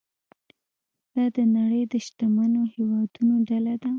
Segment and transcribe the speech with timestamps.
[1.15, 3.89] دا د نړۍ د شتمنو هیوادونو ډله ده.